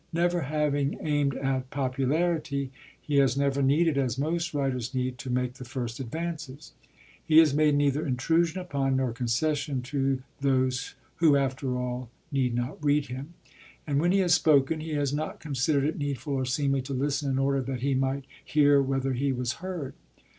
Never 0.11 0.41
having 0.41 0.97
aimed 0.99 1.35
at 1.35 1.69
popularity, 1.69 2.71
he 2.99 3.17
has 3.17 3.37
never 3.37 3.61
needed, 3.61 3.99
as 3.99 4.17
most 4.17 4.51
writers 4.51 4.95
need, 4.95 5.19
to 5.19 5.29
make 5.29 5.53
the 5.53 5.63
first 5.63 5.99
advances. 5.99 6.73
He 7.23 7.37
has 7.37 7.53
made 7.53 7.75
neither 7.75 8.07
intrusion 8.07 8.59
upon 8.59 8.95
nor 8.95 9.13
concession 9.13 9.83
to 9.83 10.23
those 10.39 10.95
who 11.17 11.35
after 11.37 11.77
all 11.77 12.09
need 12.31 12.55
not 12.55 12.83
read 12.83 13.05
him. 13.09 13.35
And 13.85 13.99
when 14.01 14.11
he 14.11 14.21
has 14.21 14.33
spoken 14.33 14.79
he 14.79 14.93
has 14.93 15.13
not 15.13 15.39
considered 15.39 15.83
it 15.83 15.99
needful 15.99 16.33
or 16.33 16.45
seemly 16.45 16.81
to 16.81 16.93
listen 16.95 17.29
in 17.29 17.37
order 17.37 17.61
that 17.61 17.81
he 17.81 17.93
might 17.93 18.25
hear 18.43 18.81
whether 18.81 19.13
he 19.13 19.31
was 19.31 19.53
heard. 19.61 19.93